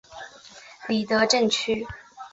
[0.87, 1.85] 里德镇区。